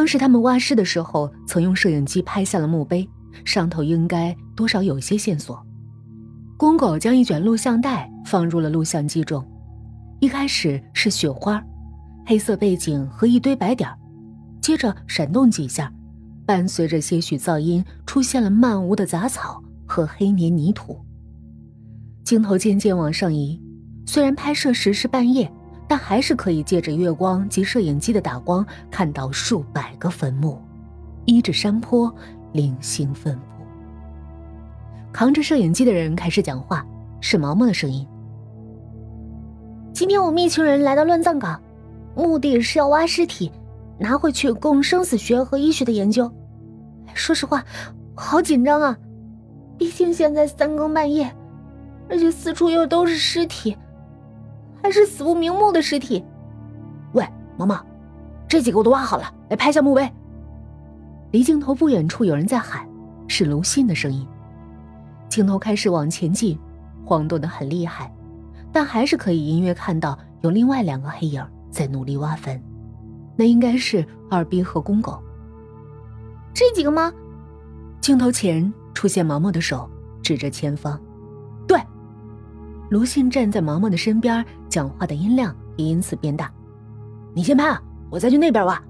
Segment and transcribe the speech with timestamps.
[0.00, 3.06] 当时他们挖尸的时候，曾用摄影机拍下了墓碑，
[3.44, 5.62] 上头应该多少有些线索。
[6.56, 9.46] 公狗将一卷录像带放入了录像机中，
[10.18, 11.62] 一开始是雪花，
[12.24, 13.90] 黑色背景和一堆白点
[14.62, 15.92] 接着闪动几下，
[16.46, 20.98] 伴随着些许噪音，出现了漫无的杂草和黑黏泥土。
[22.24, 23.60] 镜头渐渐往上移，
[24.06, 25.52] 虽然拍摄时是半夜。
[25.90, 30.56] 但还是可以借着月光及摄影机的打光，看到数百个坟墓，
[31.24, 32.14] 依着山坡
[32.52, 33.64] 零星分布。
[35.10, 36.86] 扛着摄影机的人开始讲话，
[37.20, 38.06] 是毛毛的声音。
[39.92, 41.60] 今天我们一群人来到乱葬岗，
[42.14, 43.50] 目的是要挖尸体，
[43.98, 46.32] 拿回去供生死学和医学的研究。
[47.14, 47.64] 说实话，
[48.14, 48.96] 好紧张啊！
[49.76, 51.34] 毕竟现在三更半夜，
[52.08, 53.76] 而且四处又都是尸体。
[54.82, 56.24] 还是死不瞑目的尸体。
[57.12, 57.26] 喂，
[57.56, 57.84] 毛毛，
[58.48, 60.10] 这几个我都挖好了，来拍下墓碑。
[61.32, 62.88] 离镜头不远处有人在喊，
[63.28, 64.26] 是卢信的声音。
[65.28, 66.58] 镜头开始往前进，
[67.04, 68.12] 晃动的很厉害，
[68.72, 72.60] 但还是可以隐约看到有另外两个黑影在努力挖坟。
[73.36, 75.22] 那应该是二逼和公狗。
[76.52, 77.12] 这几个吗？
[78.00, 79.88] 镜头前出现毛毛的手，
[80.22, 81.00] 指着前方。
[82.90, 86.52] 卢信站在毛毛的身边，讲话的音量也因此变大。
[87.32, 87.78] 你先拍，
[88.10, 88.82] 我再去那边挖。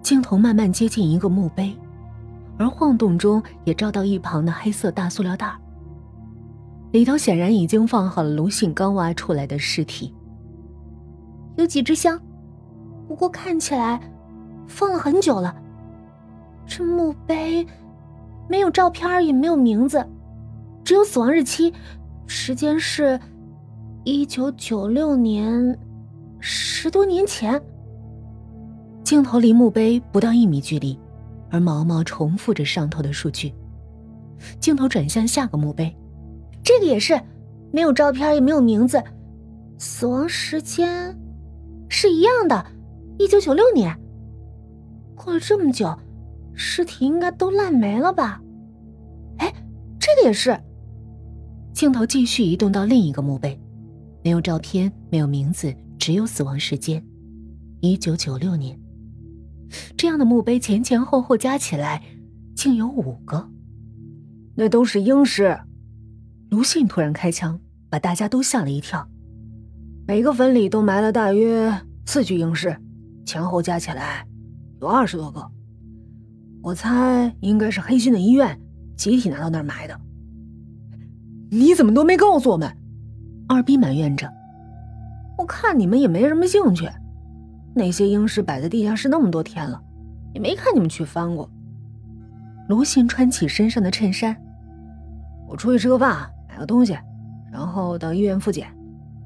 [0.00, 1.76] 镜头慢慢接近一个墓碑，
[2.58, 5.54] 而晃动中也照到一旁的黑色大塑料袋，
[6.92, 10.14] 里头显然已经放好了卢信刚挖出来的尸体。
[11.56, 12.18] 有几支香，
[13.06, 14.00] 不过看起来
[14.66, 15.54] 放了很久了。
[16.66, 17.66] 这墓碑
[18.48, 20.02] 没有照片，也没有名字，
[20.82, 21.74] 只有死亡日期。
[22.26, 23.18] 时间是，
[24.04, 25.78] 一九九六年，
[26.40, 27.60] 十多年前。
[29.02, 30.98] 镜头离墓碑不到一米距离，
[31.50, 33.52] 而毛毛重复着上头的数据。
[34.58, 35.94] 镜头转向下个墓碑，
[36.62, 37.20] 这个也是，
[37.70, 39.02] 没有照片也没有名字，
[39.78, 41.16] 死亡时间
[41.88, 42.66] 是一样的，
[43.18, 43.94] 一九九六年。
[45.14, 45.96] 过了这么久，
[46.54, 48.40] 尸体应该都烂没了吧？
[49.38, 49.52] 哎，
[49.98, 50.58] 这个也是。
[51.74, 53.60] 镜头继续移动到另一个墓碑，
[54.22, 57.04] 没有照片，没有名字，只有死亡时间，
[57.80, 58.78] 一九九六年。
[59.96, 62.00] 这样的墓碑前前后后加起来，
[62.54, 63.50] 竟有五个。
[64.54, 65.58] 那都是英尸。
[66.48, 67.58] 卢信突然开枪，
[67.90, 69.08] 把大家都吓了一跳。
[70.06, 72.76] 每个坟里都埋了大约四具英尸，
[73.26, 74.24] 前后加起来
[74.80, 75.44] 有二十多个。
[76.62, 78.56] 我猜应该是黑心的医院
[78.96, 80.00] 集体拿到那儿埋的。
[81.56, 82.68] 你怎么都没告诉我们？
[83.46, 84.28] 二逼埋怨着。
[85.38, 86.88] 我看你们也没什么兴趣。
[87.76, 89.80] 那些英尸摆在地下室那么多天了，
[90.32, 91.48] 也没看你们去翻过。
[92.68, 94.36] 卢信穿起身上的衬衫，
[95.48, 96.98] 我出去吃个饭，买个东西，
[97.52, 98.66] 然后到医院复检。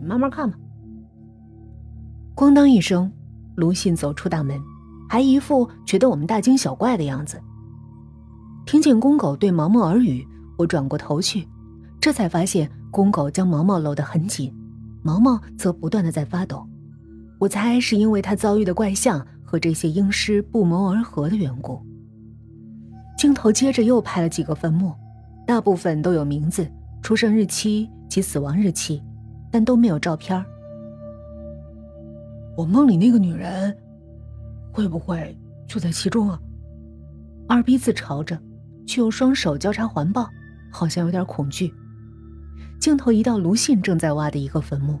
[0.00, 0.58] 你慢慢看吧。
[2.34, 3.08] 咣当一声，
[3.54, 4.60] 卢信走出大门，
[5.08, 7.40] 还一副觉得我们大惊小怪的样子。
[8.66, 10.26] 听见公狗对毛毛耳语，
[10.58, 11.46] 我转过头去。
[12.06, 14.54] 这才发现，公狗将毛毛搂得很紧，
[15.02, 16.64] 毛毛则不断的在发抖。
[17.36, 21.84] 我猜是因为他遭遇的怪象和这些婴尸不谋而合的缘故。
[23.18, 24.94] 镜头接着又拍了几个坟墓，
[25.44, 26.70] 大部分都有名字、
[27.02, 29.02] 出生日期及死亡日期，
[29.50, 30.40] 但都没有照片。
[32.56, 33.76] 我梦里那个女人，
[34.70, 36.38] 会不会就在其中啊？
[37.48, 38.40] 二逼自嘲着，
[38.86, 40.30] 却用双手交叉环抱，
[40.70, 41.74] 好像有点恐惧。
[42.86, 45.00] 镜头移到卢信正在挖的一个坟墓，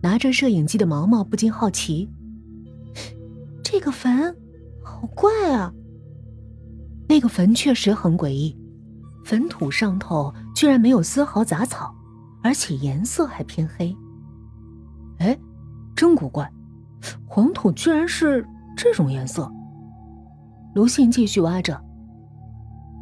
[0.00, 2.08] 拿着摄影机的毛毛不禁好奇
[3.64, 4.32] ：“这个坟
[4.80, 5.74] 好怪啊！”
[7.10, 8.56] 那个坟确实很诡异，
[9.24, 11.92] 坟土上头居然没有丝毫杂草，
[12.44, 13.92] 而且颜色还偏黑。
[15.18, 15.36] 哎，
[15.96, 16.48] 真古怪，
[17.26, 19.50] 黄土居然是这种颜色。
[20.76, 21.76] 卢信继续挖着，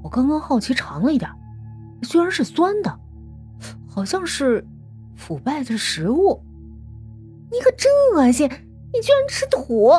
[0.03, 1.31] 我刚刚好奇尝了一点，
[2.05, 3.01] 居然是酸的。
[3.99, 4.65] 好像是
[5.17, 6.41] 腐败的食物，
[7.51, 8.49] 你可真恶心！
[8.49, 9.91] 你居然吃土！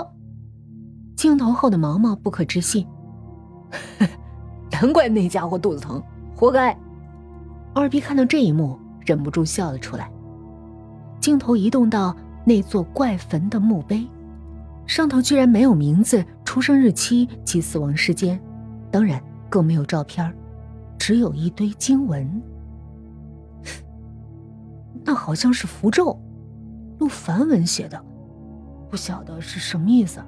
[1.18, 2.88] 镜头后的毛毛不可置信，
[4.72, 6.01] 难怪那家伙肚子疼，
[6.34, 6.74] 活该！
[7.74, 10.10] 二逼看到这一幕，忍不住笑了出来。
[11.19, 14.07] 镜头移动到那座怪坟的墓碑，
[14.88, 18.42] 上头居然没有名字、出生日期及死亡时间，
[18.90, 20.34] 当然更没有照片，
[20.98, 22.42] 只有一堆经文。
[25.04, 26.19] 那好像是符咒，
[27.00, 28.04] 用梵文写的，
[28.90, 30.22] 不晓得是什么意思。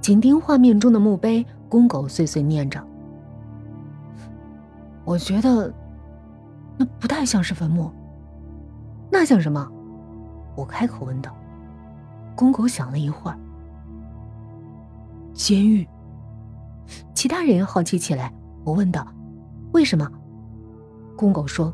[0.00, 2.82] 紧盯画面中的墓碑，公狗碎碎念着
[5.04, 5.72] ：“我觉得
[6.76, 7.90] 那不太像是坟墓，
[9.10, 9.66] 那像什么？”
[10.56, 11.34] 我开口问道。
[12.36, 13.38] 公狗想了一会儿
[15.32, 15.86] ：“监狱。”
[17.14, 18.32] 其他人好奇起来。
[18.64, 19.06] 我问道
[19.72, 20.10] ：“为什么？”
[21.16, 21.72] 公狗说：“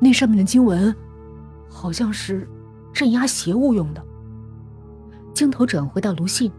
[0.00, 0.94] 那上面的经文，
[1.68, 2.48] 好像是
[2.92, 4.04] 镇压邪物用的。”
[5.34, 6.50] 镜头转回到卢信，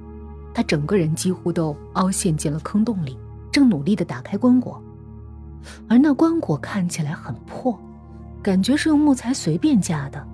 [0.54, 3.18] 他整个人几乎都凹陷进了坑洞里，
[3.52, 4.80] 正努力的打开棺椁，
[5.88, 7.78] 而那棺椁看起来很破，
[8.42, 10.26] 感觉是用木材随便架的。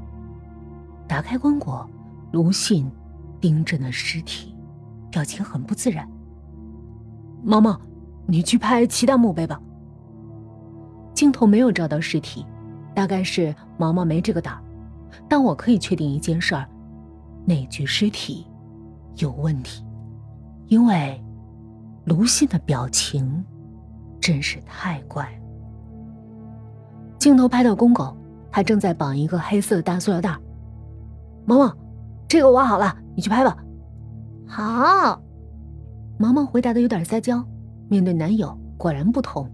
[1.08, 1.86] 打开棺椁，
[2.32, 2.92] 卢信
[3.40, 4.56] 盯着那尸体，
[5.10, 6.08] 表情很不自然。
[7.44, 7.80] 毛毛，
[8.28, 9.60] 你去拍其他墓碑吧。
[11.14, 12.46] 镜头没有照到尸体，
[12.96, 14.64] 大概是毛毛没这个胆儿，
[15.28, 16.66] 但我可以确定一件事儿。
[17.46, 18.48] 那具尸体
[19.18, 19.86] 有问题，
[20.68, 21.22] 因为
[22.06, 23.46] 卢信的表情
[24.20, 25.46] 真是太怪了。
[27.20, 28.16] 镜头拍到公狗，
[28.50, 30.36] 他正在绑一个黑色的大塑料袋。
[31.46, 31.72] 毛毛，
[32.28, 33.58] 这个我好了，你去拍吧。
[34.48, 35.22] 好，
[36.18, 37.46] 毛毛回答的有点撒娇。
[37.88, 39.48] 面对男友，果然不同。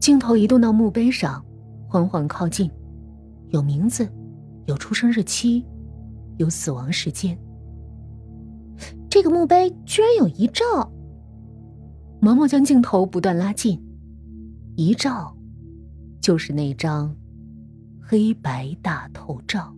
[0.00, 1.44] 镜头移动到墓碑上，
[1.88, 2.70] 缓缓靠近，
[3.48, 4.06] 有名字，
[4.66, 5.64] 有出生日期。
[6.36, 7.36] 有死亡时间。
[9.10, 10.88] 这个墓碑居然有遗照。
[12.20, 13.82] 毛毛将镜头不断拉近，
[14.76, 15.36] 遗照，
[16.20, 17.12] 就是那张
[18.00, 19.74] 黑白大头照。